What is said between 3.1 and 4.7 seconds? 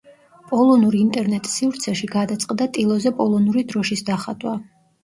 პოლონური დროშის დახატვა.